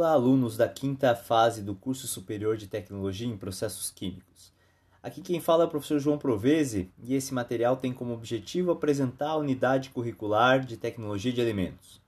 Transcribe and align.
Olá, 0.00 0.12
alunos 0.12 0.56
da 0.56 0.66
quinta 0.66 1.14
fase 1.14 1.60
do 1.60 1.74
curso 1.74 2.06
superior 2.06 2.56
de 2.56 2.66
Tecnologia 2.66 3.28
em 3.28 3.36
Processos 3.36 3.90
Químicos. 3.90 4.50
Aqui 5.02 5.20
quem 5.20 5.40
fala 5.40 5.64
é 5.64 5.66
o 5.66 5.70
professor 5.70 5.98
João 5.98 6.16
Provese 6.16 6.90
e 7.02 7.14
esse 7.14 7.34
material 7.34 7.76
tem 7.76 7.92
como 7.92 8.14
objetivo 8.14 8.70
apresentar 8.70 9.32
a 9.32 9.36
unidade 9.36 9.90
curricular 9.90 10.64
de 10.64 10.78
Tecnologia 10.78 11.34
de 11.34 11.42
Alimentos. 11.42 12.00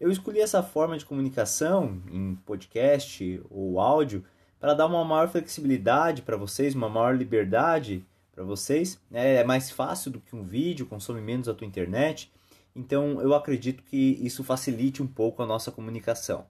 Eu 0.00 0.10
escolhi 0.10 0.40
essa 0.40 0.62
forma 0.62 0.96
de 0.96 1.04
comunicação 1.04 2.00
em 2.10 2.36
podcast 2.36 3.42
ou 3.50 3.78
áudio 3.80 4.24
para 4.58 4.72
dar 4.72 4.86
uma 4.86 5.04
maior 5.04 5.28
flexibilidade 5.28 6.22
para 6.22 6.38
vocês, 6.38 6.74
uma 6.74 6.88
maior 6.88 7.14
liberdade 7.14 8.02
para 8.32 8.44
vocês. 8.44 8.98
É 9.12 9.44
mais 9.44 9.70
fácil 9.70 10.10
do 10.10 10.22
que 10.22 10.34
um 10.34 10.42
vídeo, 10.42 10.86
consome 10.86 11.20
menos 11.20 11.50
a 11.50 11.54
tua 11.54 11.66
internet. 11.66 12.32
Então 12.74 13.20
eu 13.20 13.34
acredito 13.34 13.82
que 13.82 14.18
isso 14.22 14.42
facilite 14.42 15.02
um 15.02 15.06
pouco 15.06 15.42
a 15.42 15.46
nossa 15.46 15.70
comunicação. 15.70 16.46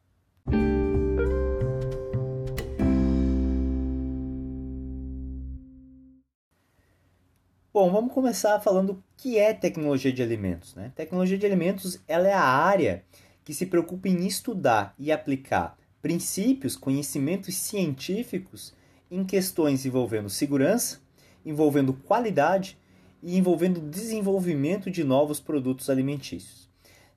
Bom, 7.87 7.93
vamos 7.93 8.13
começar 8.13 8.59
falando 8.59 8.91
o 8.91 9.03
que 9.17 9.39
é 9.39 9.55
tecnologia 9.55 10.13
de 10.13 10.21
alimentos. 10.21 10.75
Né? 10.75 10.91
Tecnologia 10.97 11.39
de 11.39 11.47
alimentos 11.47 12.01
ela 12.09 12.27
é 12.27 12.33
a 12.33 12.43
área 12.43 13.05
que 13.45 13.55
se 13.55 13.65
preocupa 13.65 14.09
em 14.09 14.27
estudar 14.27 14.93
e 14.99 15.13
aplicar 15.13 15.79
princípios, 16.03 16.75
conhecimentos 16.75 17.55
científicos 17.55 18.75
em 19.09 19.25
questões 19.25 19.87
envolvendo 19.87 20.29
segurança, 20.29 20.99
envolvendo 21.45 21.93
qualidade 21.93 22.77
e 23.23 23.39
envolvendo 23.39 23.81
desenvolvimento 23.81 24.91
de 24.91 25.05
novos 25.05 25.39
produtos 25.39 25.89
alimentícios. 25.89 26.69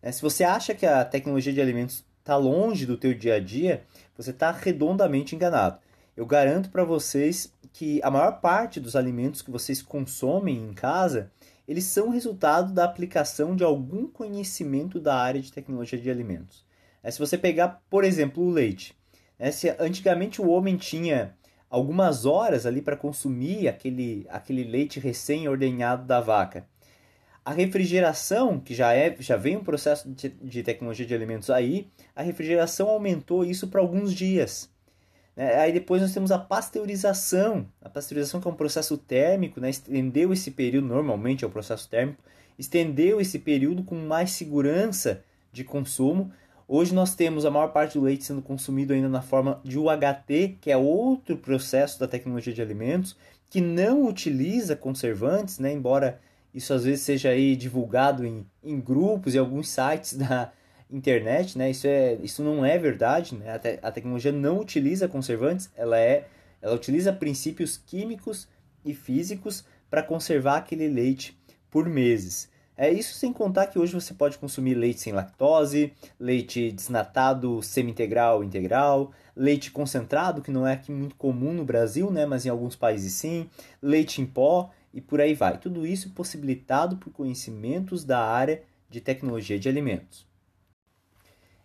É, 0.03 0.11
se 0.11 0.21
você 0.21 0.43
acha 0.43 0.75
que 0.75 0.85
a 0.85 1.03
tecnologia 1.03 1.51
de 1.51 1.61
alimentos 1.61 2.05
está 2.19 2.37
longe 2.37 2.85
do 2.85 2.95
teu 2.95 3.15
dia 3.15 3.37
a 3.37 3.39
dia, 3.39 3.87
você 4.15 4.29
está 4.29 4.51
redondamente 4.51 5.35
enganado. 5.35 5.79
Eu 6.19 6.25
garanto 6.25 6.69
para 6.69 6.83
vocês 6.83 7.53
que 7.71 8.01
a 8.03 8.11
maior 8.11 8.41
parte 8.41 8.77
dos 8.77 8.97
alimentos 8.97 9.41
que 9.41 9.49
vocês 9.49 9.81
consomem 9.81 10.57
em 10.57 10.73
casa, 10.73 11.31
eles 11.65 11.85
são 11.85 12.09
resultado 12.09 12.73
da 12.73 12.83
aplicação 12.83 13.55
de 13.55 13.63
algum 13.63 14.05
conhecimento 14.05 14.99
da 14.99 15.15
área 15.15 15.41
de 15.41 15.49
tecnologia 15.49 15.97
de 15.97 16.11
alimentos. 16.11 16.65
É, 17.01 17.09
se 17.09 17.17
você 17.17 17.37
pegar, 17.37 17.81
por 17.89 18.03
exemplo, 18.03 18.43
o 18.43 18.51
leite, 18.51 18.93
né, 19.39 19.49
se 19.49 19.73
antigamente 19.79 20.41
o 20.41 20.49
homem 20.49 20.75
tinha 20.75 21.37
algumas 21.69 22.25
horas 22.25 22.65
ali 22.65 22.81
para 22.81 22.97
consumir 22.97 23.69
aquele, 23.69 24.27
aquele 24.29 24.65
leite 24.65 24.99
recém-ordenhado 24.99 26.05
da 26.05 26.19
vaca. 26.19 26.67
A 27.45 27.53
refrigeração, 27.53 28.59
que 28.59 28.75
já, 28.75 28.93
é, 28.93 29.15
já 29.21 29.37
vem 29.37 29.55
um 29.55 29.63
processo 29.63 30.11
de, 30.11 30.27
de 30.27 30.63
tecnologia 30.63 31.05
de 31.05 31.15
alimentos 31.15 31.49
aí, 31.49 31.87
a 32.13 32.21
refrigeração 32.21 32.89
aumentou 32.89 33.45
isso 33.45 33.69
para 33.69 33.79
alguns 33.79 34.13
dias. 34.13 34.69
Né? 35.35 35.55
Aí 35.55 35.71
depois 35.71 36.01
nós 36.01 36.13
temos 36.13 36.31
a 36.31 36.37
pasteurização. 36.37 37.67
A 37.81 37.89
pasteurização 37.89 38.39
que 38.41 38.47
é 38.47 38.51
um 38.51 38.55
processo 38.55 38.97
térmico, 38.97 39.59
né? 39.59 39.69
estendeu 39.69 40.33
esse 40.33 40.51
período, 40.51 40.87
normalmente 40.87 41.43
é 41.43 41.47
o 41.47 41.51
processo 41.51 41.89
térmico, 41.89 42.21
estendeu 42.57 43.21
esse 43.21 43.39
período 43.39 43.83
com 43.83 43.95
mais 43.95 44.31
segurança 44.31 45.23
de 45.51 45.63
consumo. 45.63 46.31
Hoje 46.67 46.93
nós 46.93 47.15
temos 47.15 47.45
a 47.45 47.51
maior 47.51 47.69
parte 47.69 47.97
do 47.97 48.03
leite 48.03 48.23
sendo 48.23 48.41
consumido 48.41 48.93
ainda 48.93 49.09
na 49.09 49.21
forma 49.21 49.59
de 49.63 49.77
UHT, 49.79 50.57
que 50.61 50.69
é 50.69 50.77
outro 50.77 51.37
processo 51.37 51.99
da 51.99 52.07
tecnologia 52.07 52.53
de 52.53 52.61
alimentos, 52.61 53.15
que 53.49 53.59
não 53.59 54.05
utiliza 54.05 54.75
conservantes, 54.75 55.57
né? 55.57 55.73
embora 55.73 56.19
isso 56.53 56.73
às 56.73 56.83
vezes 56.83 57.01
seja 57.01 57.29
aí 57.29 57.55
divulgado 57.55 58.25
em, 58.25 58.45
em 58.63 58.79
grupos 58.79 59.33
e 59.33 59.37
alguns 59.37 59.69
sites 59.69 60.13
da, 60.13 60.51
internet, 60.89 61.57
né? 61.57 61.69
Isso, 61.69 61.87
é, 61.87 62.15
isso 62.15 62.43
não 62.43 62.65
é 62.65 62.77
verdade, 62.77 63.35
né? 63.35 63.53
A, 63.53 63.59
te, 63.59 63.79
a 63.81 63.91
tecnologia 63.91 64.31
não 64.31 64.59
utiliza 64.59 65.07
conservantes, 65.07 65.69
ela, 65.75 65.99
é, 65.99 66.27
ela 66.61 66.75
utiliza 66.75 67.13
princípios 67.13 67.77
químicos 67.77 68.47
e 68.83 68.93
físicos 68.93 69.63
para 69.89 70.03
conservar 70.03 70.57
aquele 70.57 70.87
leite 70.87 71.37
por 71.69 71.87
meses. 71.87 72.49
É 72.81 72.89
isso 72.89 73.13
sem 73.15 73.33
contar 73.33 73.67
que 73.67 73.77
hoje 73.77 73.93
você 73.93 74.13
pode 74.13 74.37
consumir 74.37 74.73
leite 74.73 75.01
sem 75.01 75.11
lactose, 75.11 75.91
leite 76.17 76.71
desnatado 76.71 77.61
semi-integral 77.61 78.41
integral, 78.41 79.11
leite 79.35 79.69
concentrado, 79.69 80.41
que 80.41 80.49
não 80.49 80.65
é 80.65 80.73
aqui 80.73 80.89
muito 80.89 81.15
comum 81.15 81.51
no 81.51 81.65
Brasil, 81.65 82.09
né, 82.09 82.25
mas 82.25 82.45
em 82.45 82.49
alguns 82.49 82.77
países 82.77 83.11
sim, 83.11 83.49
leite 83.81 84.21
em 84.21 84.25
pó 84.25 84.71
e 84.93 85.01
por 85.01 85.19
aí 85.19 85.33
vai. 85.33 85.57
Tudo 85.57 85.85
isso 85.85 86.11
possibilitado 86.11 86.95
por 86.95 87.11
conhecimentos 87.11 88.05
da 88.05 88.23
área 88.23 88.63
de 88.89 89.01
tecnologia 89.01 89.59
de 89.59 89.67
alimentos. 89.67 90.28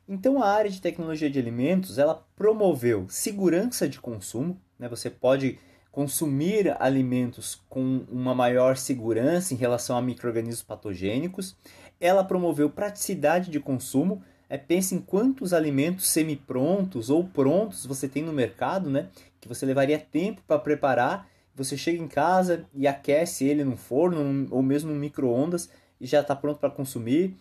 Então 0.09 0.43
a 0.43 0.49
área 0.49 0.71
de 0.71 0.81
tecnologia 0.81 1.31
de 1.31 1.39
alimentos 1.39 1.99
ela 1.99 2.27
promoveu 2.37 3.07
segurança 3.09 3.89
de 3.89 4.01
consumo, 4.01 4.61
né? 4.79 4.89
você 4.89 5.09
pode 5.09 5.59
consumir 5.95 6.77
alimentos 6.81 7.63
com 7.69 8.05
uma 8.11 8.35
maior 8.35 8.77
segurança 8.77 9.55
em 9.55 9.57
relação 9.57 9.97
a 9.97 10.03
micro-organismos 10.03 10.61
patogênicos. 10.61 11.57
Ela 12.01 12.25
promoveu 12.25 12.69
praticidade 12.69 13.49
de 13.49 13.61
consumo. 13.61 14.21
É, 14.49 14.59
pense 14.59 14.95
em 14.95 15.01
quantos 15.01 15.53
alimentos 15.53 16.09
semi-prontos 16.09 17.11
ou 17.11 17.25
prontos 17.25 17.87
você 17.87 18.09
tem 18.09 18.25
no 18.25 18.33
mercado, 18.33 18.91
né? 18.91 19.09
Que 19.41 19.47
você 19.47 19.65
levaria 19.65 19.97
tempo 19.97 20.43
para 20.47 20.59
preparar. 20.59 21.29
Você 21.55 21.77
chega 21.77 22.03
em 22.03 22.09
casa 22.09 22.67
e 22.75 22.89
aquece 22.89 23.45
ele 23.47 23.63
no 23.63 23.77
forno 23.77 24.49
ou 24.51 24.63
mesmo 24.63 24.93
no 24.93 24.99
micro-ondas 24.99 25.71
e 26.01 26.07
já 26.07 26.23
está 26.23 26.35
pronto 26.35 26.59
para 26.59 26.71
consumir. 26.71 27.37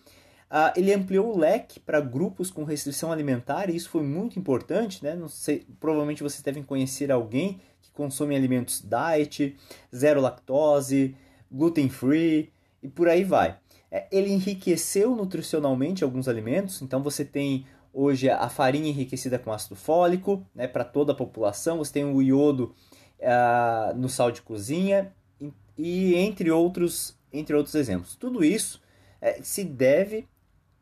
Uh, 0.50 0.70
ele 0.76 0.92
ampliou 0.92 1.34
o 1.34 1.38
leque 1.38 1.80
para 1.80 2.00
grupos 2.00 2.50
com 2.50 2.64
restrição 2.64 3.10
alimentar 3.10 3.68
e 3.70 3.76
isso 3.76 3.88
foi 3.88 4.02
muito 4.02 4.38
importante, 4.38 5.02
né? 5.02 5.14
Não 5.14 5.28
sei, 5.28 5.66
provavelmente 5.80 6.22
vocês 6.22 6.42
devem 6.42 6.62
conhecer 6.62 7.10
alguém 7.10 7.60
que 7.82 7.90
consome 7.92 8.36
alimentos 8.36 8.80
diet, 8.82 9.56
zero 9.94 10.20
lactose, 10.20 11.16
gluten 11.50 11.88
free 11.88 12.52
e 12.82 12.88
por 12.88 13.08
aí 13.08 13.24
vai. 13.24 13.58
É, 13.90 14.06
ele 14.12 14.32
enriqueceu 14.32 15.14
nutricionalmente 15.14 16.04
alguns 16.04 16.28
alimentos, 16.28 16.82
então 16.82 17.02
você 17.02 17.24
tem 17.24 17.66
hoje 17.92 18.28
a 18.28 18.48
farinha 18.48 18.90
enriquecida 18.90 19.38
com 19.38 19.52
ácido 19.52 19.76
fólico, 19.76 20.44
né, 20.54 20.66
para 20.66 20.84
toda 20.84 21.12
a 21.12 21.16
população. 21.16 21.78
Você 21.78 21.92
tem 21.92 22.04
o 22.04 22.20
iodo 22.20 22.74
uh, 23.20 23.96
no 23.96 24.08
sal 24.08 24.32
de 24.32 24.42
cozinha 24.42 25.14
e, 25.40 25.52
e, 25.78 26.14
entre 26.16 26.50
outros, 26.50 27.16
entre 27.32 27.54
outros 27.54 27.76
exemplos. 27.76 28.16
Tudo 28.16 28.44
isso 28.44 28.82
é, 29.20 29.40
se 29.42 29.62
deve 29.62 30.28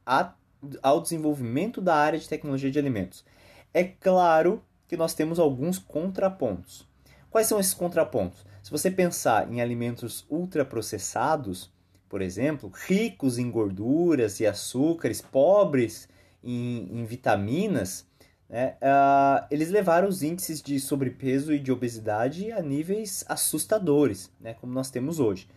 a, 0.07 0.35
ao 0.83 1.01
desenvolvimento 1.01 1.81
da 1.81 1.95
área 1.95 2.19
de 2.19 2.29
tecnologia 2.29 2.71
de 2.71 2.79
alimentos. 2.79 3.25
É 3.73 3.85
claro 3.85 4.63
que 4.87 4.97
nós 4.97 5.15
temos 5.15 5.39
alguns 5.39 5.79
contrapontos. 5.79 6.87
Quais 7.31 7.47
são 7.47 7.59
esses 7.59 7.73
contrapontos? 7.73 8.45
Se 8.63 8.71
você 8.71 8.91
pensar 8.91 9.51
em 9.51 9.61
alimentos 9.61 10.27
ultraprocessados, 10.29 11.73
por 12.09 12.21
exemplo, 12.21 12.71
ricos 12.87 13.39
em 13.39 13.51
gorduras 13.51 14.39
e 14.39 14.47
açúcares, 14.47 15.23
pobres 15.23 16.09
em, 16.45 16.89
em 16.93 17.05
vitaminas, 17.07 18.07
né, 18.49 18.77
uh, 18.83 19.47
eles 19.51 19.71
levaram 19.71 20.07
os 20.07 20.23
índices 20.23 20.61
de 20.61 20.79
sobrepeso 20.79 21.55
e 21.55 21.59
de 21.59 21.73
obesidade 21.73 22.53
a 22.53 22.61
níveis 22.61 23.25
assustadores, 23.27 24.31
né, 24.39 24.53
como 24.53 24.75
nós 24.75 24.91
temos 24.91 25.19
hoje. 25.19 25.49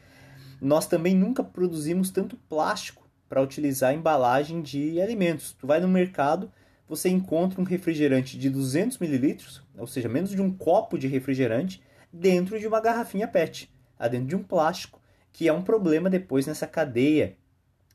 Nós 0.62 0.88
também 0.88 1.14
nunca 1.14 1.44
produzimos 1.44 2.10
tanto 2.10 2.38
plástico 2.48 3.05
para 3.28 3.42
utilizar 3.42 3.94
embalagem 3.94 4.62
de 4.62 5.02
alimentos. 5.02 5.54
Tu 5.54 5.66
vai 5.66 5.80
no 5.80 5.88
mercado, 5.88 6.52
você 6.88 7.10
encontra 7.10 7.60
um 7.60 7.64
refrigerante 7.64 8.38
de 8.38 8.50
200 8.50 9.00
ml, 9.02 9.38
ou 9.78 9.88
seja, 9.88 10.08
menos 10.08 10.30
de 10.30 10.42
um 10.42 10.52
copo 10.52 10.98
de 10.98 11.08
refrigerante, 11.08 11.82
dentro 12.12 12.60
de 12.60 12.68
uma 12.68 12.80
garrafinha 12.80 13.28
PET, 13.28 13.70
dentro 14.10 14.28
de 14.28 14.36
um 14.36 14.44
plástico, 14.44 15.02
que 15.34 15.48
é 15.48 15.54
um 15.54 15.62
problema 15.62 16.10
depois 16.10 16.48
nessa 16.48 16.66
cadeia, 16.66 17.36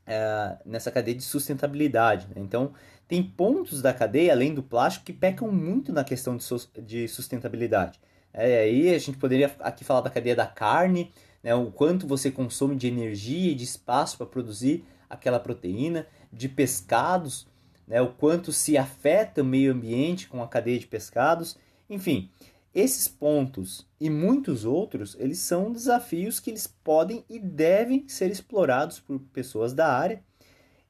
é, 0.05 0.57
nessa 0.65 0.91
cadeia 0.91 1.17
de 1.17 1.23
sustentabilidade. 1.23 2.27
Né? 2.27 2.35
Então, 2.37 2.73
tem 3.07 3.23
pontos 3.23 3.81
da 3.81 3.93
cadeia, 3.93 4.31
além 4.31 4.53
do 4.53 4.61
plástico, 4.61 5.05
que 5.05 5.13
pecam 5.13 5.51
muito 5.51 5.91
na 5.91 6.03
questão 6.03 6.37
de 6.77 7.07
sustentabilidade. 7.07 7.99
É, 8.33 8.59
aí 8.59 8.93
a 8.93 8.99
gente 8.99 9.17
poderia 9.17 9.51
aqui 9.59 9.83
falar 9.83 10.01
da 10.01 10.09
cadeia 10.09 10.35
da 10.35 10.47
carne, 10.47 11.11
né, 11.43 11.53
o 11.55 11.71
quanto 11.71 12.07
você 12.07 12.29
consome 12.29 12.75
de 12.75 12.87
energia 12.87 13.51
e 13.51 13.55
de 13.55 13.63
espaço 13.63 14.17
para 14.17 14.25
produzir 14.25 14.85
aquela 15.09 15.39
proteína, 15.39 16.07
de 16.31 16.47
pescados, 16.47 17.47
né, 17.87 18.01
o 18.01 18.07
quanto 18.13 18.53
se 18.53 18.77
afeta 18.77 19.41
o 19.41 19.45
meio 19.45 19.73
ambiente 19.73 20.27
com 20.27 20.41
a 20.41 20.47
cadeia 20.47 20.79
de 20.79 20.87
pescados, 20.87 21.57
enfim, 21.89 22.29
esses 22.73 23.07
pontos 23.07 23.85
e 23.99 24.09
muitos 24.09 24.63
outros, 24.63 25.17
eles 25.19 25.39
são 25.39 25.71
desafios 25.71 26.39
que 26.39 26.49
eles 26.49 26.67
podem 26.67 27.25
e 27.29 27.37
devem 27.37 28.07
ser 28.07 28.31
explorados 28.31 28.99
por 28.99 29.19
pessoas 29.33 29.73
da 29.73 29.93
área. 29.93 30.23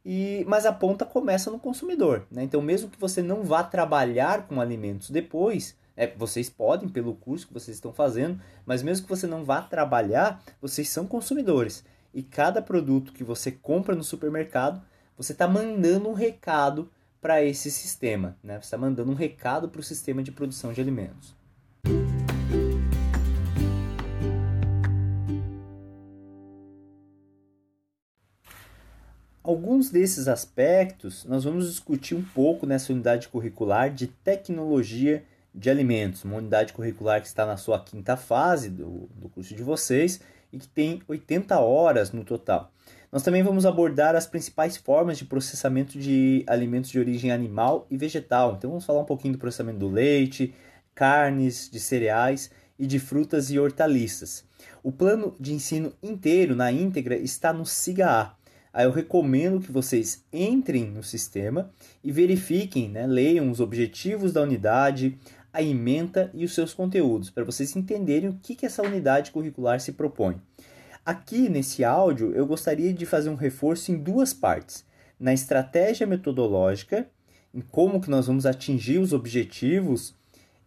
E, 0.05 0.45
mas 0.47 0.65
a 0.65 0.73
ponta 0.73 1.05
começa 1.05 1.49
no 1.49 1.59
consumidor. 1.59 2.27
Né? 2.31 2.43
Então, 2.43 2.61
mesmo 2.61 2.89
que 2.89 2.99
você 2.99 3.21
não 3.21 3.43
vá 3.43 3.63
trabalhar 3.63 4.47
com 4.47 4.61
alimentos 4.61 5.09
depois, 5.09 5.75
é, 6.01 6.11
vocês 6.17 6.49
podem 6.49 6.89
pelo 6.89 7.13
curso 7.13 7.45
que 7.45 7.53
vocês 7.53 7.77
estão 7.77 7.93
fazendo, 7.93 8.41
mas 8.65 8.81
mesmo 8.81 9.05
que 9.05 9.09
você 9.09 9.27
não 9.27 9.45
vá 9.45 9.61
trabalhar, 9.61 10.43
vocês 10.59 10.89
são 10.89 11.05
consumidores 11.05 11.83
e 12.11 12.23
cada 12.23 12.59
produto 12.59 13.13
que 13.13 13.23
você 13.23 13.51
compra 13.51 13.93
no 13.93 14.03
supermercado, 14.03 14.81
você 15.15 15.31
está 15.31 15.47
mandando 15.47 16.09
um 16.09 16.13
recado 16.13 16.89
para 17.21 17.43
esse 17.43 17.69
sistema. 17.69 18.35
Né? 18.43 18.55
Você 18.55 18.65
está 18.65 18.79
mandando 18.79 19.11
um 19.11 19.13
recado 19.13 19.69
para 19.69 19.79
o 19.79 19.83
sistema 19.83 20.23
de 20.23 20.31
produção 20.31 20.73
de 20.73 20.81
alimentos. 20.81 21.35
Alguns 29.43 29.91
desses 29.91 30.27
aspectos 30.27 31.25
nós 31.25 31.43
vamos 31.43 31.67
discutir 31.69 32.15
um 32.15 32.23
pouco 32.23 32.65
nessa 32.65 32.91
unidade 32.91 33.27
curricular 33.27 33.93
de 33.93 34.07
tecnologia 34.07 35.23
de 35.53 35.69
alimentos, 35.69 36.23
uma 36.23 36.37
unidade 36.37 36.73
curricular 36.73 37.21
que 37.21 37.27
está 37.27 37.45
na 37.45 37.57
sua 37.57 37.79
quinta 37.79 38.15
fase 38.15 38.69
do, 38.69 39.09
do 39.15 39.29
curso 39.29 39.53
de 39.53 39.63
vocês 39.63 40.21
e 40.51 40.57
que 40.57 40.67
tem 40.67 41.01
80 41.07 41.59
horas 41.59 42.11
no 42.11 42.23
total. 42.23 42.71
Nós 43.11 43.23
também 43.23 43.43
vamos 43.43 43.65
abordar 43.65 44.15
as 44.15 44.25
principais 44.25 44.77
formas 44.77 45.17
de 45.17 45.25
processamento 45.25 45.99
de 45.99 46.45
alimentos 46.47 46.89
de 46.89 46.97
origem 46.97 47.31
animal 47.31 47.85
e 47.91 47.97
vegetal. 47.97 48.55
Então 48.57 48.69
vamos 48.69 48.85
falar 48.85 49.01
um 49.01 49.05
pouquinho 49.05 49.33
do 49.33 49.37
processamento 49.37 49.79
do 49.79 49.89
leite, 49.89 50.53
carnes, 50.95 51.69
de 51.69 51.79
cereais 51.79 52.49
e 52.79 52.87
de 52.87 52.99
frutas 52.99 53.51
e 53.51 53.59
hortaliças. 53.59 54.45
O 54.81 54.91
plano 54.91 55.35
de 55.39 55.53
ensino 55.53 55.91
inteiro, 56.01 56.55
na 56.55 56.71
íntegra, 56.71 57.15
está 57.17 57.51
no 57.51 57.65
SIGA-A. 57.65 58.35
Aí 58.73 58.85
eu 58.85 58.91
recomendo 58.91 59.59
que 59.59 59.71
vocês 59.71 60.23
entrem 60.31 60.85
no 60.85 61.03
sistema 61.03 61.69
e 62.01 62.11
verifiquem, 62.11 62.87
né, 62.87 63.05
leiam 63.05 63.51
os 63.51 63.59
objetivos 63.59 64.31
da 64.31 64.41
unidade, 64.41 65.17
a 65.53 65.61
ementa 65.61 66.31
e 66.33 66.45
os 66.45 66.53
seus 66.53 66.73
conteúdos, 66.73 67.29
para 67.29 67.43
vocês 67.43 67.75
entenderem 67.75 68.29
o 68.29 68.39
que, 68.41 68.55
que 68.55 68.65
essa 68.65 68.81
unidade 68.81 69.31
curricular 69.31 69.79
se 69.79 69.91
propõe. 69.91 70.41
Aqui 71.05 71.49
nesse 71.49 71.83
áudio 71.83 72.33
eu 72.33 72.45
gostaria 72.45 72.93
de 72.93 73.05
fazer 73.05 73.29
um 73.29 73.35
reforço 73.35 73.91
em 73.91 73.97
duas 73.97 74.33
partes: 74.33 74.85
na 75.19 75.33
estratégia 75.33 76.05
metodológica, 76.07 77.07
em 77.53 77.61
como 77.61 77.99
que 77.99 78.09
nós 78.09 78.27
vamos 78.27 78.45
atingir 78.45 78.99
os 78.99 79.11
objetivos 79.11 80.15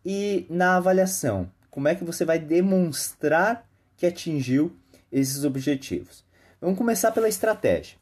e 0.05 0.47
na 0.51 0.77
avaliação, 0.77 1.51
como 1.71 1.89
é 1.89 1.95
que 1.95 2.05
você 2.05 2.25
vai 2.25 2.39
demonstrar 2.39 3.67
que 3.97 4.07
atingiu 4.07 4.77
esses 5.11 5.45
objetivos. 5.45 6.25
Vamos 6.61 6.77
começar 6.77 7.13
pela 7.13 7.29
estratégia. 7.29 7.97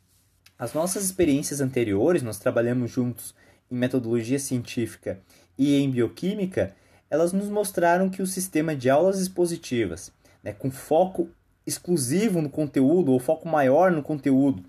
As 0.58 0.72
nossas 0.72 1.04
experiências 1.04 1.60
anteriores, 1.60 2.22
nós 2.22 2.38
trabalhamos 2.38 2.90
juntos 2.90 3.34
em 3.70 3.74
metodologia 3.74 4.38
científica 4.38 5.20
e 5.62 5.80
em 5.80 5.90
bioquímica, 5.90 6.74
elas 7.08 7.32
nos 7.32 7.48
mostraram 7.48 8.10
que 8.10 8.22
o 8.22 8.26
sistema 8.26 8.74
de 8.74 8.90
aulas 8.90 9.20
expositivas, 9.20 10.12
né, 10.42 10.52
com 10.52 10.70
foco 10.70 11.28
exclusivo 11.66 12.42
no 12.42 12.50
conteúdo 12.50 13.12
ou 13.12 13.20
foco 13.20 13.48
maior 13.48 13.92
no 13.92 14.02
conteúdo 14.02 14.64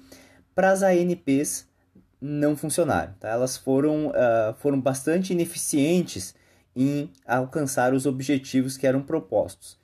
para 0.54 0.72
as 0.72 0.84
ANPs 0.84 1.68
não 2.22 2.56
funcionaram. 2.56 3.13
Tá? 3.19 3.30
Elas 3.30 3.57
foram, 3.57 4.10
uh, 4.10 4.54
foram 4.60 4.80
bastante 4.80 5.34
ineficientes 5.34 6.36
em 6.75 7.10
alcançar 7.25 7.94
os 7.94 8.06
objetivos 8.06 8.78
que 8.78 8.86
eram 8.86 9.01
propostos. 9.01 9.78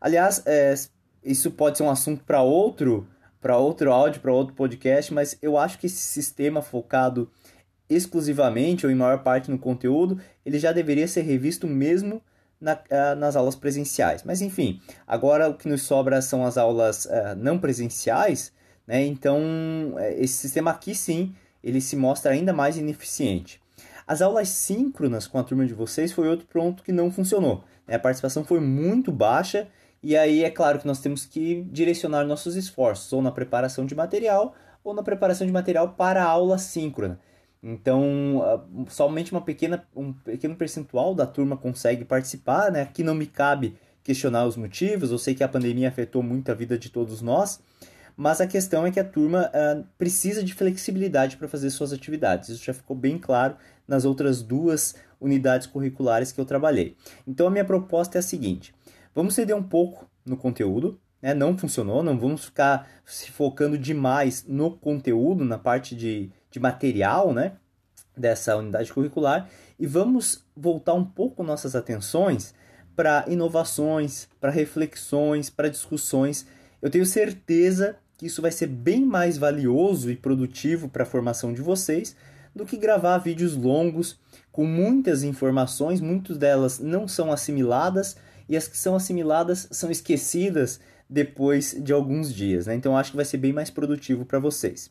Aliás, 0.00 0.42
é, 0.46 0.74
isso 1.22 1.50
pode 1.52 1.78
ser 1.78 1.84
um 1.84 1.90
assunto 1.90 2.24
para 2.24 2.42
outro, 2.42 3.06
para 3.40 3.56
outro 3.56 3.92
áudio, 3.92 4.20
para 4.20 4.32
outro 4.32 4.54
podcast, 4.54 5.12
mas 5.12 5.36
eu 5.40 5.56
acho 5.56 5.78
que 5.78 5.86
esse 5.86 6.00
sistema 6.00 6.62
focado 6.62 7.30
exclusivamente 7.88 8.86
ou 8.86 8.92
em 8.92 8.94
maior 8.94 9.22
parte 9.22 9.50
no 9.50 9.58
conteúdo, 9.58 10.20
ele 10.44 10.58
já 10.58 10.72
deveria 10.72 11.08
ser 11.08 11.22
revisto 11.22 11.66
mesmo 11.66 12.22
na, 12.60 12.74
uh, 12.74 13.16
nas 13.16 13.36
aulas 13.36 13.56
presenciais. 13.56 14.22
Mas 14.24 14.40
enfim, 14.40 14.80
agora 15.06 15.48
o 15.48 15.54
que 15.54 15.68
nos 15.68 15.82
sobra 15.82 16.20
são 16.20 16.44
as 16.44 16.58
aulas 16.58 17.06
uh, 17.06 17.36
não 17.36 17.58
presenciais, 17.58 18.52
né? 18.86 19.04
Então 19.04 19.40
eh, 19.98 20.22
esse 20.22 20.34
sistema 20.34 20.70
aqui 20.70 20.94
sim 20.94 21.34
ele 21.62 21.80
se 21.80 21.96
mostra 21.96 22.32
ainda 22.32 22.52
mais 22.52 22.76
ineficiente. 22.76 23.60
As 24.06 24.22
aulas 24.22 24.48
síncronas 24.48 25.26
com 25.26 25.38
a 25.38 25.44
turma 25.44 25.66
de 25.66 25.74
vocês 25.74 26.12
foi 26.12 26.28
outro 26.28 26.46
ponto 26.46 26.82
que 26.82 26.92
não 26.92 27.10
funcionou. 27.10 27.62
Né? 27.86 27.96
A 27.96 27.98
participação 27.98 28.42
foi 28.42 28.60
muito 28.60 29.12
baixa 29.12 29.68
e 30.02 30.16
aí 30.16 30.44
é 30.44 30.50
claro 30.50 30.78
que 30.78 30.86
nós 30.86 31.00
temos 31.00 31.26
que 31.26 31.62
direcionar 31.70 32.24
nossos 32.24 32.56
esforços 32.56 33.12
ou 33.12 33.20
na 33.20 33.30
preparação 33.30 33.84
de 33.84 33.94
material 33.94 34.54
ou 34.82 34.94
na 34.94 35.02
preparação 35.02 35.46
de 35.46 35.52
material 35.52 35.90
para 35.90 36.22
a 36.22 36.26
aula 36.26 36.56
síncrona. 36.56 37.20
Então, 37.62 38.42
ah, 38.44 38.64
somente 38.88 39.32
uma 39.32 39.40
pequena, 39.40 39.86
um 39.94 40.12
pequeno 40.12 40.54
percentual 40.54 41.14
da 41.14 41.26
turma 41.26 41.56
consegue 41.56 42.04
participar, 42.04 42.70
né? 42.70 42.82
Aqui 42.82 43.02
não 43.02 43.14
me 43.14 43.26
cabe 43.26 43.76
questionar 44.02 44.46
os 44.46 44.56
motivos, 44.56 45.10
eu 45.10 45.18
sei 45.18 45.34
que 45.34 45.44
a 45.44 45.48
pandemia 45.48 45.88
afetou 45.88 46.22
muito 46.22 46.50
a 46.50 46.54
vida 46.54 46.78
de 46.78 46.88
todos 46.88 47.20
nós, 47.20 47.60
mas 48.16 48.40
a 48.40 48.46
questão 48.46 48.86
é 48.86 48.90
que 48.90 48.98
a 48.98 49.04
turma 49.04 49.50
uh, 49.50 49.84
precisa 49.98 50.42
de 50.42 50.54
flexibilidade 50.54 51.36
para 51.36 51.46
fazer 51.46 51.68
suas 51.70 51.92
atividades. 51.92 52.48
Isso 52.48 52.64
já 52.64 52.72
ficou 52.72 52.96
bem 52.96 53.18
claro 53.18 53.56
nas 53.86 54.04
outras 54.04 54.42
duas 54.42 54.94
unidades 55.20 55.66
curriculares 55.66 56.32
que 56.32 56.40
eu 56.40 56.44
trabalhei. 56.44 56.96
Então, 57.26 57.46
a 57.46 57.50
minha 57.50 57.64
proposta 57.64 58.18
é 58.18 58.20
a 58.20 58.22
seguinte: 58.22 58.74
vamos 59.14 59.34
ceder 59.34 59.54
um 59.54 59.62
pouco 59.62 60.08
no 60.24 60.36
conteúdo, 60.36 60.98
né? 61.20 61.34
não 61.34 61.56
funcionou, 61.56 62.02
não 62.02 62.18
vamos 62.18 62.46
ficar 62.46 62.88
se 63.04 63.30
focando 63.30 63.78
demais 63.78 64.44
no 64.46 64.70
conteúdo, 64.70 65.44
na 65.44 65.58
parte 65.58 65.94
de 65.94 66.30
de 66.50 66.60
material, 66.60 67.32
né, 67.32 67.52
dessa 68.16 68.56
unidade 68.56 68.92
curricular 68.92 69.48
e 69.78 69.86
vamos 69.86 70.44
voltar 70.56 70.94
um 70.94 71.04
pouco 71.04 71.42
nossas 71.42 71.76
atenções 71.76 72.54
para 72.96 73.24
inovações, 73.28 74.28
para 74.40 74.50
reflexões, 74.50 75.48
para 75.48 75.68
discussões. 75.68 76.46
Eu 76.82 76.90
tenho 76.90 77.06
certeza 77.06 77.96
que 78.16 78.26
isso 78.26 78.42
vai 78.42 78.50
ser 78.50 78.66
bem 78.66 79.04
mais 79.06 79.38
valioso 79.38 80.10
e 80.10 80.16
produtivo 80.16 80.88
para 80.88 81.04
a 81.04 81.06
formação 81.06 81.52
de 81.52 81.62
vocês 81.62 82.16
do 82.52 82.66
que 82.66 82.76
gravar 82.76 83.18
vídeos 83.18 83.54
longos 83.54 84.18
com 84.50 84.64
muitas 84.64 85.22
informações, 85.22 86.00
muitas 86.00 86.36
delas 86.36 86.80
não 86.80 87.06
são 87.06 87.30
assimiladas 87.30 88.16
e 88.48 88.56
as 88.56 88.66
que 88.66 88.76
são 88.76 88.96
assimiladas 88.96 89.68
são 89.70 89.92
esquecidas 89.92 90.80
depois 91.08 91.76
de 91.78 91.92
alguns 91.92 92.32
dias. 92.34 92.66
Né? 92.66 92.74
Então 92.74 92.96
acho 92.96 93.10
que 93.10 93.16
vai 93.16 93.24
ser 93.24 93.38
bem 93.38 93.52
mais 93.52 93.70
produtivo 93.70 94.24
para 94.24 94.38
vocês 94.38 94.90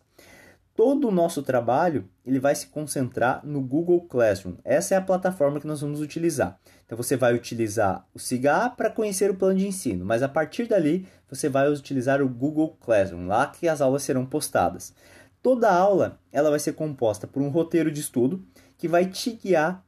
todo 0.77 1.07
o 1.07 1.11
nosso 1.11 1.41
trabalho 1.41 2.07
ele 2.23 2.39
vai 2.39 2.53
se 2.53 2.67
concentrar 2.67 3.43
no 3.43 3.59
Google 3.59 4.01
Classroom. 4.01 4.53
Essa 4.63 4.93
é 4.93 4.97
a 4.97 5.01
plataforma 5.01 5.59
que 5.59 5.65
nós 5.65 5.81
vamos 5.81 5.99
utilizar. 5.99 6.59
Então 6.85 6.95
você 6.95 7.17
vai 7.17 7.33
utilizar 7.33 8.07
o 8.13 8.19
SIGA 8.19 8.69
para 8.69 8.91
conhecer 8.91 9.31
o 9.31 9.35
plano 9.35 9.57
de 9.57 9.67
ensino, 9.67 10.05
mas 10.05 10.21
a 10.21 10.29
partir 10.29 10.67
dali 10.67 11.07
você 11.27 11.49
vai 11.49 11.67
utilizar 11.67 12.21
o 12.21 12.29
Google 12.29 12.77
Classroom, 12.79 13.25
lá 13.25 13.47
que 13.47 13.67
as 13.67 13.81
aulas 13.81 14.03
serão 14.03 14.23
postadas. 14.23 14.93
Toda 15.41 15.73
aula 15.73 16.19
ela 16.31 16.51
vai 16.51 16.59
ser 16.59 16.73
composta 16.73 17.25
por 17.25 17.41
um 17.41 17.49
roteiro 17.49 17.91
de 17.91 17.99
estudo 17.99 18.45
que 18.77 18.87
vai 18.87 19.07
te 19.07 19.31
guiar 19.31 19.83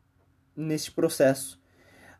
nesse 0.56 0.90
processo. 0.90 1.62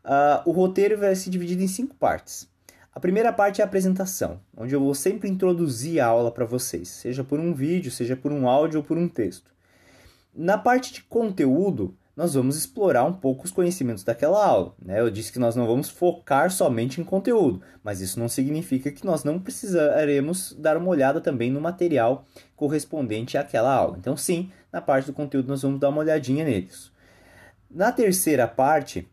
Uh, 0.04 0.48
o 0.48 0.52
roteiro 0.52 0.96
vai 0.96 1.16
se 1.16 1.28
dividir 1.28 1.60
em 1.60 1.66
cinco 1.66 1.96
partes. 1.96 2.48
A 2.92 2.98
primeira 2.98 3.32
parte 3.32 3.60
é 3.60 3.64
a 3.64 3.66
apresentação, 3.66 4.40
onde 4.56 4.74
eu 4.74 4.80
vou 4.80 4.94
sempre 4.94 5.28
introduzir 5.28 6.00
a 6.00 6.06
aula 6.06 6.32
para 6.32 6.44
vocês, 6.44 6.88
seja 6.88 7.22
por 7.22 7.38
um 7.38 7.54
vídeo, 7.54 7.90
seja 7.90 8.16
por 8.16 8.32
um 8.32 8.48
áudio 8.48 8.80
ou 8.80 8.84
por 8.84 8.98
um 8.98 9.08
texto. 9.08 9.50
Na 10.34 10.58
parte 10.58 10.92
de 10.92 11.02
conteúdo, 11.04 11.96
nós 12.16 12.34
vamos 12.34 12.56
explorar 12.56 13.04
um 13.04 13.12
pouco 13.12 13.44
os 13.44 13.52
conhecimentos 13.52 14.02
daquela 14.02 14.44
aula. 14.44 14.74
Né? 14.84 15.00
Eu 15.00 15.08
disse 15.08 15.32
que 15.32 15.38
nós 15.38 15.54
não 15.54 15.66
vamos 15.66 15.88
focar 15.88 16.50
somente 16.50 17.00
em 17.00 17.04
conteúdo, 17.04 17.62
mas 17.82 18.00
isso 18.00 18.18
não 18.18 18.28
significa 18.28 18.90
que 18.90 19.06
nós 19.06 19.22
não 19.22 19.38
precisaremos 19.38 20.52
dar 20.58 20.76
uma 20.76 20.88
olhada 20.88 21.20
também 21.20 21.50
no 21.50 21.60
material 21.60 22.26
correspondente 22.56 23.38
àquela 23.38 23.72
aula. 23.72 23.96
Então, 23.98 24.16
sim, 24.16 24.50
na 24.72 24.80
parte 24.80 25.06
do 25.06 25.12
conteúdo 25.12 25.48
nós 25.48 25.62
vamos 25.62 25.78
dar 25.78 25.88
uma 25.88 26.00
olhadinha 26.00 26.44
neles. 26.44 26.90
Na 27.70 27.92
terceira 27.92 28.48
parte, 28.48 29.08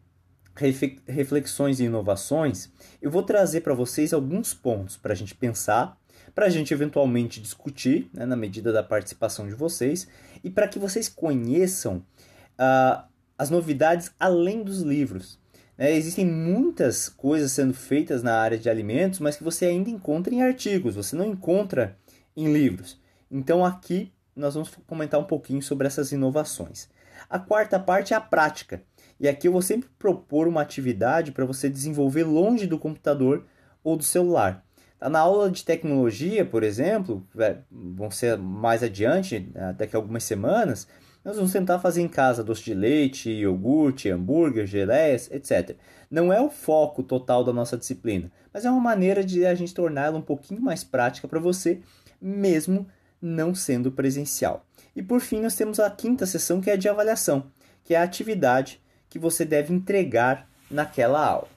reflexões 0.57 1.79
e 1.79 1.85
inovações, 1.85 2.71
eu 3.01 3.11
vou 3.11 3.23
trazer 3.23 3.61
para 3.61 3.73
vocês 3.73 4.13
alguns 4.13 4.53
pontos 4.53 4.97
para 4.97 5.13
a 5.13 5.15
gente 5.15 5.35
pensar, 5.35 5.97
para 6.33 6.45
a 6.45 6.49
gente 6.49 6.73
eventualmente 6.73 7.41
discutir, 7.41 8.09
né, 8.13 8.25
na 8.25 8.35
medida 8.35 8.71
da 8.71 8.83
participação 8.83 9.47
de 9.47 9.53
vocês, 9.53 10.07
e 10.43 10.49
para 10.49 10.67
que 10.67 10.79
vocês 10.79 11.07
conheçam 11.07 11.97
uh, 11.97 13.03
as 13.37 13.49
novidades 13.49 14.11
além 14.19 14.63
dos 14.63 14.81
livros. 14.81 15.39
Né? 15.77 15.93
Existem 15.95 16.25
muitas 16.25 17.07
coisas 17.07 17.51
sendo 17.51 17.73
feitas 17.73 18.23
na 18.23 18.35
área 18.35 18.57
de 18.57 18.69
alimentos, 18.69 19.19
mas 19.19 19.35
que 19.35 19.43
você 19.43 19.65
ainda 19.65 19.89
encontra 19.89 20.33
em 20.33 20.41
artigos, 20.41 20.95
você 20.95 21.15
não 21.15 21.25
encontra 21.25 21.97
em 22.35 22.51
livros. 22.51 22.99
Então 23.29 23.63
aqui 23.63 24.11
nós 24.35 24.53
vamos 24.53 24.69
comentar 24.85 25.19
um 25.19 25.25
pouquinho 25.25 25.61
sobre 25.61 25.87
essas 25.87 26.11
inovações. 26.11 26.89
A 27.29 27.39
quarta 27.39 27.79
parte 27.79 28.13
é 28.13 28.17
a 28.17 28.21
prática. 28.21 28.83
E 29.19 29.27
aqui 29.27 29.47
eu 29.47 29.51
vou 29.51 29.61
sempre 29.61 29.89
propor 29.97 30.47
uma 30.47 30.61
atividade 30.61 31.31
para 31.31 31.45
você 31.45 31.69
desenvolver 31.69 32.23
longe 32.23 32.67
do 32.67 32.77
computador 32.77 33.45
ou 33.83 33.95
do 33.97 34.03
celular. 34.03 34.63
Tá 34.99 35.09
na 35.09 35.19
aula 35.19 35.51
de 35.51 35.63
tecnologia, 35.63 36.43
por 36.43 36.63
exemplo, 36.63 37.25
vão 37.71 38.09
ser 38.09 38.37
mais 38.37 38.81
adiante, 38.81 39.47
né, 39.53 39.75
daqui 39.77 39.95
a 39.95 39.99
algumas 39.99 40.23
semanas, 40.23 40.87
nós 41.27 41.35
vamos 41.35 41.51
tentar 41.51 41.79
fazer 41.79 42.01
em 42.01 42.07
casa 42.07 42.43
doce 42.43 42.63
de 42.63 42.73
leite, 42.73 43.29
iogurte, 43.29 44.09
hambúrguer, 44.09 44.65
geleias, 44.65 45.29
etc. 45.29 45.75
Não 46.09 46.31
é 46.31 46.39
o 46.39 46.49
foco 46.49 47.03
total 47.03 47.43
da 47.43 47.51
nossa 47.51 47.77
disciplina, 47.77 48.31
mas 48.53 48.63
é 48.63 48.71
uma 48.71 48.79
maneira 48.79 49.23
de 49.23 49.45
a 49.45 49.53
gente 49.53 49.73
torná-la 49.73 50.17
um 50.17 50.21
pouquinho 50.21 50.61
mais 50.61 50.85
prática 50.85 51.27
para 51.27 51.37
você, 51.37 51.81
mesmo 52.21 52.87
não 53.21 53.53
sendo 53.53 53.91
presencial. 53.91 54.65
E 54.95 55.03
por 55.03 55.19
fim, 55.19 55.41
nós 55.41 55.55
temos 55.55 55.81
a 55.81 55.91
quinta 55.91 56.25
sessão, 56.25 56.61
que 56.61 56.71
é 56.71 56.77
de 56.77 56.87
avaliação, 56.87 57.51
que 57.83 57.93
é 57.93 57.97
a 57.97 58.03
atividade 58.03 58.79
que 59.17 59.19
você 59.19 59.43
deve 59.43 59.73
entregar 59.73 60.47
naquela 60.69 61.25
aula. 61.25 61.47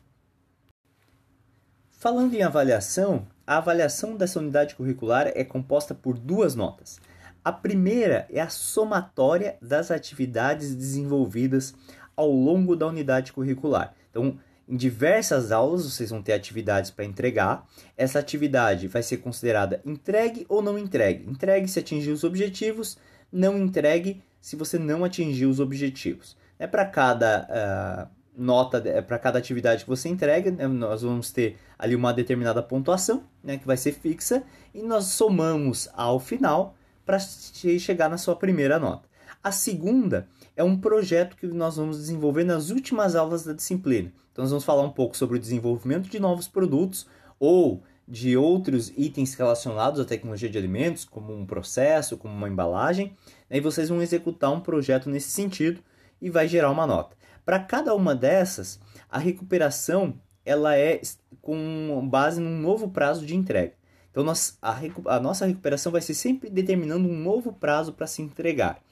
Falando 1.90 2.32
em 2.32 2.42
avaliação, 2.42 3.26
a 3.46 3.58
avaliação 3.58 4.16
dessa 4.16 4.38
unidade 4.38 4.74
curricular 4.74 5.30
é 5.34 5.44
composta 5.44 5.94
por 5.94 6.18
duas 6.18 6.54
notas. 6.54 6.98
A 7.44 7.52
primeira 7.52 8.26
é 8.30 8.40
a 8.40 8.48
somatória 8.48 9.58
das 9.60 9.90
atividades 9.90 10.74
desenvolvidas 10.74 11.74
ao 12.16 12.30
longo 12.30 12.74
da 12.74 12.86
unidade 12.86 13.32
curricular. 13.32 13.94
Então, 14.10 14.38
em 14.66 14.76
diversas 14.76 15.52
aulas 15.52 15.84
vocês 15.84 16.08
vão 16.08 16.22
ter 16.22 16.32
atividades 16.32 16.90
para 16.90 17.04
entregar. 17.04 17.66
Essa 17.94 18.18
atividade 18.18 18.88
vai 18.88 19.02
ser 19.02 19.18
considerada 19.18 19.82
entregue 19.84 20.46
ou 20.48 20.62
não 20.62 20.78
entregue. 20.78 21.28
Entregue 21.28 21.68
se 21.68 21.78
atingir 21.78 22.10
os 22.10 22.24
objetivos, 22.24 22.96
não 23.30 23.58
entregue 23.58 24.22
se 24.40 24.56
você 24.56 24.78
não 24.78 25.04
atingir 25.04 25.44
os 25.44 25.60
objetivos. 25.60 26.39
É 26.60 26.66
para 26.66 26.84
cada 26.84 27.48
uh, 27.48 28.20
nota, 28.36 28.82
é 28.86 29.00
para 29.00 29.18
cada 29.18 29.38
atividade 29.38 29.82
que 29.82 29.88
você 29.88 30.10
entrega, 30.10 30.50
né, 30.50 30.68
nós 30.68 31.00
vamos 31.00 31.32
ter 31.32 31.56
ali 31.78 31.96
uma 31.96 32.12
determinada 32.12 32.62
pontuação, 32.62 33.24
né, 33.42 33.56
que 33.56 33.66
vai 33.66 33.78
ser 33.78 33.92
fixa, 33.92 34.42
e 34.74 34.82
nós 34.82 35.06
somamos 35.06 35.88
ao 35.94 36.20
final 36.20 36.74
para 37.06 37.18
chegar 37.18 38.10
na 38.10 38.18
sua 38.18 38.36
primeira 38.36 38.78
nota. 38.78 39.08
A 39.42 39.50
segunda 39.50 40.28
é 40.54 40.62
um 40.62 40.76
projeto 40.76 41.34
que 41.34 41.46
nós 41.46 41.78
vamos 41.78 41.96
desenvolver 41.96 42.44
nas 42.44 42.68
últimas 42.68 43.16
aulas 43.16 43.42
da 43.42 43.54
disciplina. 43.54 44.12
Então, 44.30 44.42
nós 44.42 44.50
vamos 44.50 44.64
falar 44.64 44.82
um 44.82 44.92
pouco 44.92 45.16
sobre 45.16 45.38
o 45.38 45.40
desenvolvimento 45.40 46.10
de 46.10 46.20
novos 46.20 46.46
produtos 46.46 47.06
ou 47.38 47.82
de 48.06 48.36
outros 48.36 48.92
itens 48.98 49.32
relacionados 49.32 49.98
à 49.98 50.04
tecnologia 50.04 50.50
de 50.50 50.58
alimentos, 50.58 51.06
como 51.06 51.32
um 51.32 51.46
processo, 51.46 52.18
como 52.18 52.34
uma 52.34 52.50
embalagem, 52.50 53.16
né, 53.48 53.56
e 53.56 53.60
vocês 53.62 53.88
vão 53.88 54.02
executar 54.02 54.52
um 54.52 54.60
projeto 54.60 55.08
nesse 55.08 55.30
sentido 55.30 55.80
e 56.20 56.30
vai 56.30 56.46
gerar 56.46 56.70
uma 56.70 56.86
nota. 56.86 57.16
Para 57.44 57.58
cada 57.58 57.94
uma 57.94 58.14
dessas, 58.14 58.80
a 59.08 59.18
recuperação 59.18 60.14
ela 60.44 60.76
é 60.76 61.00
com 61.40 62.06
base 62.08 62.40
num 62.40 62.58
novo 62.58 62.88
prazo 62.88 63.24
de 63.24 63.36
entrega. 63.36 63.74
Então, 64.10 64.24
nós, 64.24 64.58
a, 64.60 64.76
a 65.06 65.20
nossa 65.20 65.46
recuperação 65.46 65.92
vai 65.92 66.00
ser 66.00 66.14
sempre 66.14 66.50
determinando 66.50 67.08
um 67.08 67.16
novo 67.16 67.52
prazo 67.52 67.92
para 67.92 68.06
se 68.06 68.22
entregar. 68.22 68.82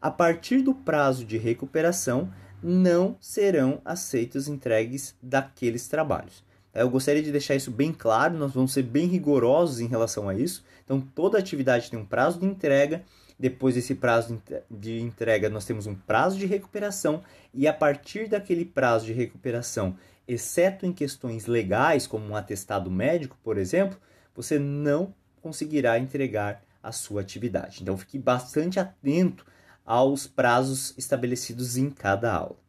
A 0.00 0.10
partir 0.10 0.62
do 0.62 0.74
prazo 0.74 1.24
de 1.24 1.36
recuperação, 1.36 2.32
não 2.62 3.16
serão 3.20 3.80
aceitos 3.84 4.48
entregues 4.48 5.14
daqueles 5.22 5.86
trabalhos. 5.86 6.42
Eu 6.74 6.88
gostaria 6.88 7.22
de 7.22 7.30
deixar 7.30 7.54
isso 7.54 7.70
bem 7.70 7.92
claro, 7.92 8.36
nós 8.36 8.52
vamos 8.52 8.72
ser 8.72 8.82
bem 8.82 9.06
rigorosos 9.06 9.80
em 9.80 9.86
relação 9.86 10.28
a 10.28 10.34
isso. 10.34 10.64
Então, 10.84 11.00
toda 11.00 11.38
atividade 11.38 11.90
tem 11.90 11.98
um 11.98 12.06
prazo 12.06 12.40
de 12.40 12.46
entrega, 12.46 13.04
depois 13.38 13.74
desse 13.74 13.94
prazo 13.94 14.40
de 14.70 15.00
entrega, 15.00 15.48
nós 15.48 15.64
temos 15.64 15.86
um 15.86 15.94
prazo 15.94 16.38
de 16.38 16.46
recuperação, 16.46 17.22
e 17.52 17.66
a 17.66 17.72
partir 17.72 18.28
daquele 18.28 18.64
prazo 18.64 19.06
de 19.06 19.12
recuperação, 19.12 19.96
exceto 20.26 20.86
em 20.86 20.92
questões 20.92 21.46
legais, 21.46 22.06
como 22.06 22.26
um 22.26 22.36
atestado 22.36 22.90
médico, 22.90 23.36
por 23.42 23.58
exemplo, 23.58 23.98
você 24.34 24.58
não 24.58 25.14
conseguirá 25.42 25.98
entregar 25.98 26.62
a 26.82 26.92
sua 26.92 27.20
atividade. 27.20 27.82
Então, 27.82 27.96
fique 27.96 28.18
bastante 28.18 28.80
atento 28.80 29.44
aos 29.84 30.26
prazos 30.26 30.94
estabelecidos 30.96 31.76
em 31.76 31.90
cada 31.90 32.32
aula. 32.32 32.63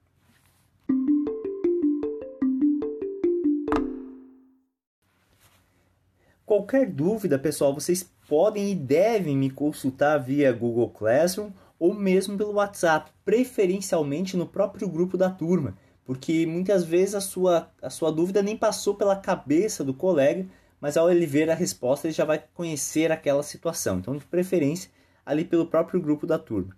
Qualquer 6.55 6.89
dúvida, 6.89 7.37
pessoal, 7.37 7.73
vocês 7.73 8.09
podem 8.29 8.71
e 8.71 8.75
devem 8.75 9.35
me 9.35 9.49
consultar 9.49 10.17
via 10.17 10.53
Google 10.53 10.89
Classroom 10.89 11.51
ou 11.77 11.93
mesmo 11.93 12.37
pelo 12.37 12.53
WhatsApp, 12.53 13.11
preferencialmente 13.25 14.37
no 14.37 14.47
próprio 14.47 14.87
grupo 14.87 15.17
da 15.17 15.29
turma, 15.29 15.75
porque 16.05 16.45
muitas 16.45 16.85
vezes 16.85 17.13
a 17.13 17.19
sua, 17.19 17.69
a 17.81 17.89
sua 17.89 18.09
dúvida 18.09 18.41
nem 18.41 18.55
passou 18.55 18.95
pela 18.95 19.17
cabeça 19.17 19.83
do 19.83 19.93
colega, 19.93 20.45
mas 20.79 20.95
ao 20.95 21.11
ele 21.11 21.25
ver 21.25 21.49
a 21.49 21.53
resposta 21.53 22.07
ele 22.07 22.13
já 22.13 22.23
vai 22.23 22.41
conhecer 22.53 23.11
aquela 23.11 23.43
situação. 23.43 23.97
Então, 23.97 24.15
de 24.15 24.23
preferência, 24.23 24.89
ali 25.25 25.43
pelo 25.43 25.65
próprio 25.65 25.99
grupo 25.99 26.25
da 26.25 26.39
turma. 26.39 26.73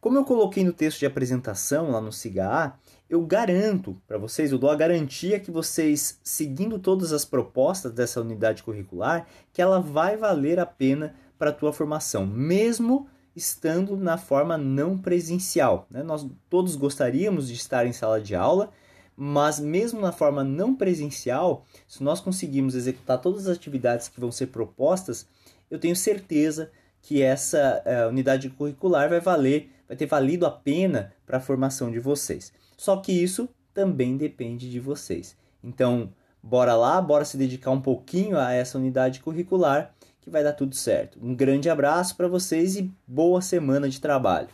Como 0.00 0.18
eu 0.18 0.24
coloquei 0.24 0.64
no 0.64 0.72
texto 0.72 0.98
de 0.98 1.06
apresentação 1.06 1.92
lá 1.92 2.00
no 2.00 2.10
SIGA 2.10 2.74
eu 3.14 3.20
garanto 3.22 3.96
para 4.08 4.18
vocês, 4.18 4.50
eu 4.50 4.58
dou 4.58 4.68
a 4.68 4.74
garantia 4.74 5.38
que 5.38 5.50
vocês, 5.50 6.18
seguindo 6.24 6.80
todas 6.80 7.12
as 7.12 7.24
propostas 7.24 7.92
dessa 7.92 8.20
unidade 8.20 8.64
curricular, 8.64 9.26
que 9.52 9.62
ela 9.62 9.80
vai 9.80 10.16
valer 10.16 10.58
a 10.58 10.66
pena 10.66 11.14
para 11.38 11.50
a 11.50 11.52
tua 11.52 11.72
formação, 11.72 12.26
mesmo 12.26 13.08
estando 13.36 13.96
na 13.96 14.18
forma 14.18 14.58
não 14.58 14.98
presencial. 14.98 15.86
Né? 15.88 16.02
Nós 16.02 16.26
todos 16.50 16.74
gostaríamos 16.74 17.46
de 17.46 17.54
estar 17.54 17.86
em 17.86 17.92
sala 17.92 18.20
de 18.20 18.34
aula, 18.34 18.70
mas 19.16 19.60
mesmo 19.60 20.00
na 20.00 20.10
forma 20.10 20.42
não 20.42 20.74
presencial, 20.74 21.64
se 21.86 22.02
nós 22.02 22.20
conseguirmos 22.20 22.74
executar 22.74 23.20
todas 23.20 23.46
as 23.46 23.56
atividades 23.56 24.08
que 24.08 24.18
vão 24.18 24.32
ser 24.32 24.48
propostas, 24.48 25.24
eu 25.70 25.78
tenho 25.78 25.94
certeza 25.94 26.68
que 27.00 27.22
essa 27.22 27.80
uh, 27.86 28.08
unidade 28.08 28.50
curricular 28.50 29.08
vai 29.08 29.20
valer, 29.20 29.70
vai 29.86 29.96
ter 29.96 30.06
valido 30.06 30.46
a 30.46 30.50
pena 30.50 31.12
para 31.24 31.36
a 31.36 31.40
formação 31.40 31.92
de 31.92 32.00
vocês. 32.00 32.52
Só 32.76 32.96
que 32.96 33.12
isso 33.12 33.48
também 33.72 34.16
depende 34.16 34.70
de 34.70 34.80
vocês. 34.80 35.36
Então, 35.62 36.12
bora 36.42 36.74
lá, 36.74 37.00
bora 37.00 37.24
se 37.24 37.36
dedicar 37.36 37.70
um 37.70 37.80
pouquinho 37.80 38.38
a 38.38 38.52
essa 38.52 38.78
unidade 38.78 39.20
curricular 39.20 39.94
que 40.20 40.30
vai 40.30 40.42
dar 40.42 40.52
tudo 40.52 40.74
certo. 40.74 41.18
Um 41.22 41.34
grande 41.34 41.68
abraço 41.68 42.16
para 42.16 42.28
vocês 42.28 42.76
e 42.76 42.90
boa 43.06 43.42
semana 43.42 43.88
de 43.88 44.00
trabalho. 44.00 44.48